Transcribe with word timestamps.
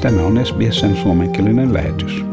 Tämä 0.00 0.22
on 0.22 0.46
SBSn 0.46 0.96
suomenkielinen 0.96 1.74
lähetys. 1.74 2.24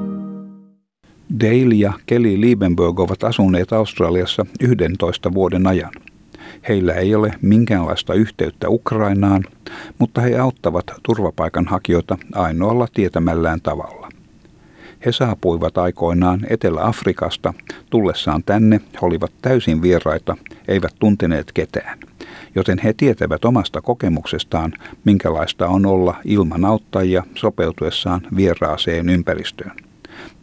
Dale 1.40 1.76
ja 1.76 1.94
Kelly 2.06 2.42
Liebenberg 2.42 3.00
ovat 3.00 3.24
asuneet 3.24 3.74
Australiassa 3.74 4.46
11 4.62 5.34
vuoden 5.34 5.68
ajan. 5.68 5.92
Heillä 6.70 6.94
ei 6.94 7.16
ole 7.16 7.32
minkäänlaista 7.42 8.14
yhteyttä 8.14 8.70
Ukrainaan, 8.70 9.44
mutta 10.00 10.22
he 10.22 10.38
auttavat 10.38 10.86
turvapaikanhakijoita 11.04 12.18
ainoalla 12.36 12.88
tietämällään 12.94 13.62
tavalla. 13.62 14.10
He 15.06 15.12
saapuivat 15.12 15.78
aikoinaan 15.78 16.40
Etelä-Afrikasta. 16.50 17.54
Tullessaan 17.90 18.44
tänne 18.44 18.82
he 18.94 19.00
olivat 19.02 19.32
täysin 19.42 19.82
vieraita, 19.82 20.38
eivät 20.68 20.96
tunteneet 21.00 21.52
ketään. 21.54 22.00
Joten 22.56 22.80
he 22.80 22.94
tietävät 22.94 23.46
omasta 23.46 23.82
kokemuksestaan, 23.82 24.74
minkälaista 25.04 25.68
on 25.68 25.86
olla 25.86 26.16
ilman 26.26 26.66
auttajia 26.66 27.24
sopeutuessaan 27.36 28.22
vieraaseen 28.36 29.10
ympäristöön. 29.10 29.72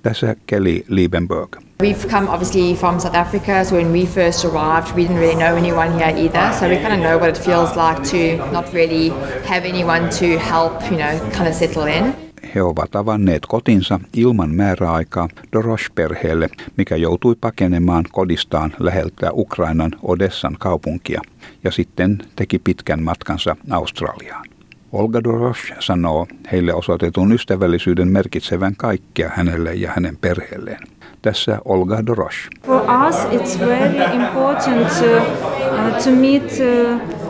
Tässä 0.03 0.37
Kelly 0.47 0.85
Liebenberg. 0.89 1.57
We've 1.83 2.09
come 2.09 2.31
obviously 2.31 2.75
from 2.75 3.01
South 3.01 3.17
Africa, 3.17 3.65
so 3.65 3.77
when 3.77 3.93
we 3.93 4.07
first 4.07 4.45
arrived, 4.45 4.97
we 4.97 5.03
didn't 5.03 5.19
really 5.19 5.35
know 5.35 5.57
anyone 5.57 5.91
here 5.93 6.11
either. 6.11 6.53
So 6.53 6.67
we 6.69 6.77
kind 6.77 6.95
of 6.95 7.01
know 7.01 7.19
what 7.19 7.29
it 7.29 7.45
feels 7.45 7.71
like 7.77 8.03
to 8.11 8.53
not 8.53 8.73
really 8.73 9.13
have 9.49 9.69
anyone 9.69 10.09
to 10.11 10.39
help, 10.39 10.73
you 10.91 10.97
know, 10.97 11.31
kind 11.31 11.49
of 11.49 11.55
settle 11.55 11.87
in 11.87 12.25
he 12.55 12.63
ovat 12.63 12.97
avanneet 12.97 13.47
kotinsa 13.47 14.01
ilman 14.17 14.55
määräaikaa 14.55 15.29
Dorosh-perheelle, 15.53 16.49
mikä 16.77 16.97
joutui 16.97 17.35
pakenemaan 17.41 18.05
kodistaan 18.13 18.75
läheltä 18.79 19.31
Ukrainan 19.33 19.91
Odessan 20.03 20.57
kaupunkia 20.59 21.21
ja 21.65 21.71
sitten 21.71 22.19
teki 22.37 22.59
pitkän 22.59 23.03
matkansa 23.03 23.57
Australiaan. 23.71 24.47
Olga 24.93 25.25
Dorosh 25.25 25.73
sanoo 25.81 26.27
heille 26.53 26.75
osoitetun 26.75 27.33
ystävällisyyden 27.33 28.09
merkitsevän 28.09 28.75
kaikkea 28.77 29.31
hänelle 29.35 29.75
ja 29.75 29.93
hänen 29.95 30.17
perheelleen. 30.21 30.87
Tässä 31.23 31.59
Olga 31.65 32.07
Dorosh. 32.07 32.39
For 32.67 32.81
us 33.09 33.17
it's 33.17 33.61
very 33.61 34.25
important 34.25 34.89
to, 34.89 35.17
uh, 35.17 36.05
to 36.05 36.11
meet 36.11 36.43
uh, 36.43 37.24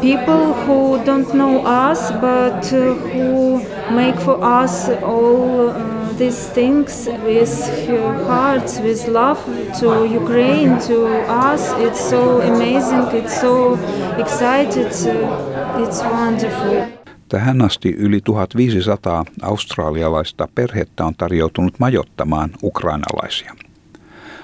people 0.00 0.54
who 0.66 1.04
don't 1.04 1.34
know 1.34 1.62
us 1.66 2.10
but 2.20 2.72
uh, 2.72 2.94
who 2.94 3.60
make 3.90 4.20
for 4.20 4.38
us 4.62 4.88
all 5.02 5.68
uh, 5.68 5.96
these 6.18 6.48
things 6.54 7.08
with 7.24 7.50
hearts, 8.26 8.80
with 8.80 9.08
love 9.08 9.38
to 9.80 10.04
Ukraine, 10.04 10.78
to 10.88 11.06
us. 11.28 11.72
It's 11.78 12.10
so 12.10 12.40
amazing, 12.40 13.04
it's 13.12 13.40
so 13.40 13.78
excited, 14.18 14.86
it's 15.82 16.02
wonderful. 16.04 16.96
Tähän 17.28 17.62
asti 17.62 17.90
yli 17.98 18.20
1500 18.20 19.24
australialaista 19.42 20.48
perhettä 20.54 21.04
on 21.04 21.14
tarjoutunut 21.14 21.74
majottamaan 21.78 22.50
ukrainalaisia. 22.62 23.52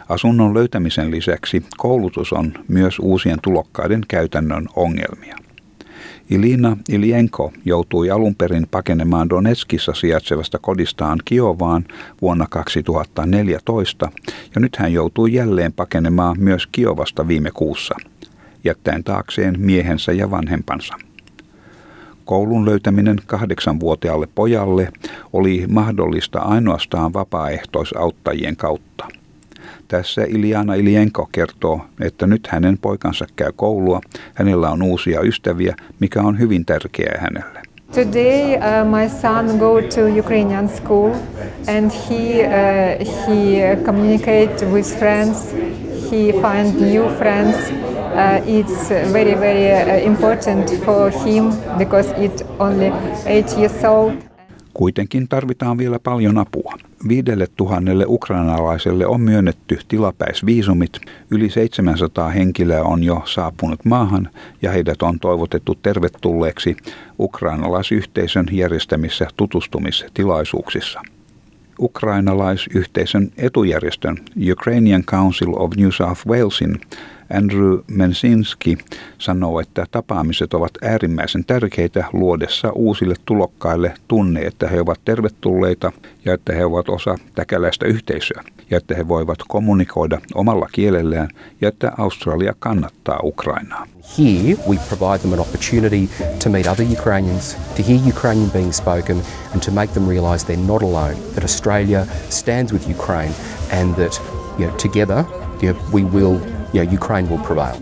Asunnon 0.09 0.55
löytämisen 0.55 1.11
lisäksi 1.11 1.65
koulutus 1.77 2.33
on 2.33 2.53
myös 2.69 2.99
uusien 2.99 3.39
tulokkaiden 3.43 4.01
käytännön 4.09 4.67
ongelmia. 4.77 5.37
Ilina 6.31 6.77
Ilienko 6.89 7.53
joutui 7.65 8.11
alun 8.11 8.35
perin 8.35 8.67
pakenemaan 8.71 9.29
Donetskissa 9.29 9.95
sijaitsevasta 9.95 10.59
kodistaan 10.59 11.19
Kiovaan 11.25 11.85
vuonna 12.23 12.47
2014 12.51 14.11
ja 14.55 14.61
nyt 14.61 14.77
hän 14.77 14.93
joutui 14.93 15.33
jälleen 15.33 15.73
pakenemaan 15.73 16.37
myös 16.41 16.67
Kiovasta 16.67 17.29
viime 17.29 17.51
kuussa, 17.51 17.95
jättäen 18.65 19.05
taakseen 19.05 19.55
miehensä 19.59 20.13
ja 20.13 20.31
vanhempansa. 20.31 20.95
Koulun 22.25 22.65
löytäminen 22.65 23.17
kahdeksanvuotiaalle 23.27 24.29
pojalle 24.35 24.89
oli 25.33 25.67
mahdollista 25.69 26.39
ainoastaan 26.39 27.13
vapaaehtoisauttajien 27.13 28.57
kautta– 28.57 29.09
tässä 29.93 30.25
Iliana 30.29 30.75
Ilienko 30.75 31.29
kertoo, 31.33 31.81
että 32.01 32.27
nyt 32.27 32.47
hänen 32.47 32.79
poikansa 32.79 33.27
käy 33.37 33.53
koulua, 33.57 34.01
hänellä 34.35 34.71
on 34.71 34.83
uusia 34.83 35.21
ystäviä, 35.21 35.75
mikä 36.01 36.23
on 36.23 36.39
hyvin 36.39 36.65
tärkeää 36.65 37.21
hänelle. 37.21 37.61
Today 37.95 38.55
uh, 38.55 38.89
my 38.89 39.09
son 39.21 39.59
go 39.59 39.83
to 39.83 40.21
Ukrainian 40.21 40.69
school 40.69 41.11
and 41.77 41.91
he 41.91 42.47
uh, 42.47 43.29
he 43.29 43.77
communicate 43.85 44.67
with 44.73 44.99
friends. 44.99 45.55
He 46.13 46.33
find 46.33 46.81
new 46.81 47.09
friends. 47.19 47.57
Uh, 47.57 48.61
it's 48.61 48.91
very 49.13 49.41
very 49.41 49.73
uh, 49.73 50.07
important 50.07 50.85
for 50.85 51.11
him 51.11 51.53
because 51.79 52.25
it 52.25 52.47
only 52.59 52.93
eight 53.27 53.59
years 53.59 53.85
old. 53.85 54.13
Kuitenkin 54.75 55.29
tarvitaan 55.29 55.79
vielä 55.79 55.99
paljon 55.99 56.39
apua. 56.39 56.75
Viidelle 57.09 57.47
tuhannelle 57.57 58.05
ukrainalaiselle 58.09 59.07
on 59.07 59.21
myönnetty 59.21 59.79
tilapäisviisumit. 59.89 61.01
Yli 61.31 61.51
700 61.51 62.29
henkilöä 62.29 62.83
on 62.83 63.05
jo 63.05 63.23
saapunut 63.25 63.85
maahan 63.85 64.29
ja 64.63 64.71
heidät 64.71 65.03
on 65.03 65.21
toivotettu 65.21 65.75
tervetulleeksi 65.75 66.77
ukrainalaisyhteisön 67.19 68.47
järjestämissä 68.53 69.27
tutustumistilaisuuksissa. 69.37 71.01
Ukrainalaisyhteisön 71.81 73.33
etujärjestön 73.37 74.19
Ukrainian 74.53 75.05
Council 75.05 75.53
of 75.57 75.71
New 75.77 75.91
South 75.91 76.27
Walesin 76.27 76.81
Andrew 77.33 77.79
Mensinski 77.87 78.79
sanoo, 79.19 79.61
että 79.61 79.87
tapaamiset 79.91 80.55
ovat 80.55 80.71
äärimmäisen 80.83 81.45
tärkeitä 81.45 82.05
luodessa 82.13 82.73
uusille 82.73 83.15
tulokkaille 83.25 83.95
tunne, 84.09 84.41
että 84.41 84.69
he 84.69 84.81
ovat 84.81 85.01
tervetulleita 85.05 85.93
ja 86.25 86.35
että 86.35 86.53
he 86.53 86.65
ovat 86.65 86.89
osa 86.89 87.19
täkäläistä 87.35 87.87
yhteisöä 87.87 88.45
ja 88.71 88.77
että 88.77 88.95
he 88.95 89.09
voivat 89.09 89.39
kommunikoida 89.49 90.21
omalla 90.35 90.69
kielellään 90.73 91.29
ja 91.61 91.69
että 91.69 91.93
Australia 91.99 92.55
kannattaa 92.59 93.21
Ukrainaa. 93.23 93.87
Here 94.19 94.57
we 94.69 94.79
provide 94.89 95.19
them 95.19 95.33
an 95.33 95.41
opportunity 95.41 96.09
to 96.45 96.51
meet 96.51 96.67
other 96.67 96.87
Ukrainians, 97.01 97.57
to 97.77 97.83
hear 97.89 98.01
Ukrainian 98.09 98.51
being 98.51 98.73
spoken 98.73 99.17
and 99.53 99.63
to 99.63 99.71
make 99.71 99.93
them 99.93 100.09
realise 100.09 100.47
they're 100.47 100.67
not 100.67 100.83
alone, 100.83 101.17
that 101.35 101.45
Australia 101.45 102.07
stands 102.29 102.73
with 102.73 102.91
Ukraine 102.91 103.35
and 103.71 103.95
that 103.95 104.21
you 104.59 104.67
know, 104.67 104.77
together 104.77 105.25
you 105.63 105.73
know, 105.73 105.81
we 105.93 106.05
will 106.05 106.41
ja 106.73 106.85
Ukraine 106.95 107.29
will 107.29 107.43
prevail. 107.43 107.77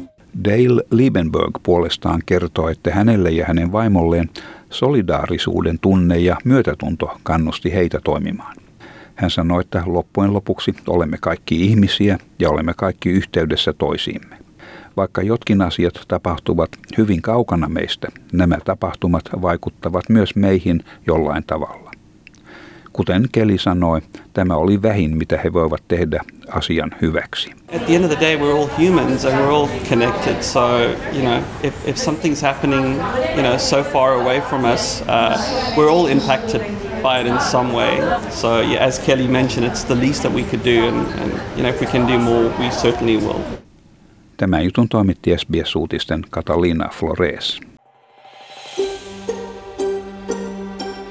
Dale 0.44 0.82
Liebenberg 0.90 1.50
puolestaan 1.62 2.22
kertoo, 2.26 2.68
että 2.68 2.94
hänelle 2.94 3.30
ja 3.30 3.44
hänen 3.46 3.72
vaimolleen 3.72 4.30
solidaarisuuden 4.70 5.78
tunne 5.78 6.18
ja 6.18 6.36
myötätunto 6.44 7.18
kannusti 7.22 7.72
heitä 7.72 8.00
toimimaan. 8.04 8.56
Hän 9.14 9.30
sanoi, 9.30 9.60
että 9.60 9.82
loppujen 9.86 10.32
lopuksi 10.32 10.74
olemme 10.86 11.16
kaikki 11.20 11.64
ihmisiä 11.66 12.18
ja 12.38 12.50
olemme 12.50 12.72
kaikki 12.76 13.10
yhteydessä 13.10 13.72
toisiimme. 13.72 14.36
Vaikka 14.96 15.22
jotkin 15.22 15.62
asiat 15.62 15.94
tapahtuvat 16.08 16.70
hyvin 16.98 17.22
kaukana 17.22 17.68
meistä, 17.68 18.08
nämä 18.32 18.58
tapahtumat 18.64 19.24
vaikuttavat 19.42 20.08
myös 20.08 20.36
meihin 20.36 20.84
jollain 21.06 21.44
tavalla. 21.46 21.90
Kuten 22.92 23.28
Keli 23.32 23.58
sanoi, 23.58 24.00
tämä 24.32 24.54
oli 24.54 24.82
vähin, 24.82 25.16
mitä 25.16 25.38
he 25.44 25.52
voivat 25.52 25.82
tehdä 25.88 26.20
asian 26.58 26.90
hyväksi. 27.02 27.50
At 27.72 27.86
the 27.86 27.94
end 27.94 28.04
of 28.04 28.10
the 28.10 28.20
day, 28.20 28.36
we're 28.36 28.54
all 28.54 28.68
humans 28.78 29.24
and 29.24 29.38
we're 29.38 29.52
all 29.52 29.68
connected. 29.88 30.42
So, 30.42 30.60
you 31.12 31.22
know, 31.22 31.44
if, 31.62 31.74
if 31.88 31.96
something's 31.96 32.42
happening, 32.42 32.84
you 33.36 33.42
know, 33.42 33.58
so 33.58 33.84
far 33.84 34.14
away 34.14 34.40
from 34.40 34.64
us, 34.64 35.02
uh, 35.02 35.36
we're 35.76 35.90
all 35.90 36.06
impacted 36.06 36.62
by 37.02 37.20
it 37.20 37.26
in 37.26 37.40
some 37.40 37.72
way. 37.72 38.00
So, 38.30 38.60
yeah, 38.60 38.86
as 38.86 38.98
Kelly 38.98 39.28
mentioned, 39.28 39.66
it's 39.66 39.84
the 39.84 39.94
least 39.94 40.22
that 40.22 40.34
we 40.34 40.42
could 40.42 40.64
do. 40.64 40.88
And, 40.88 41.06
and 41.20 41.32
you 41.56 41.62
know, 41.62 41.68
if 41.68 41.80
we 41.80 41.86
can 41.86 42.06
do 42.06 42.18
more, 42.18 42.52
we 42.58 42.70
certainly 42.70 43.16
will. 43.16 43.40
Tämä 44.36 44.60
jutun 44.60 44.88
toimitti 44.88 45.36
SBS-uutisten 45.36 46.22
Catalina 46.30 46.88
Flores. 46.88 47.60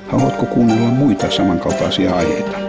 Haluatko 0.08 0.46
kuunnella 0.46 0.88
muita 0.88 1.32
samankaltaisia 1.32 2.16
aiheita? 2.16 2.69